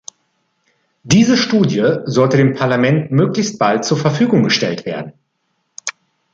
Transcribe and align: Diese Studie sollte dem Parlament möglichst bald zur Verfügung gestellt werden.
Diese 1.03 1.37
Studie 1.37 1.97
sollte 2.05 2.35
dem 2.35 2.55
Parlament 2.55 3.11
möglichst 3.11 3.59
bald 3.59 3.85
zur 3.85 3.97
Verfügung 3.97 4.41
gestellt 4.41 4.83
werden. 4.83 5.13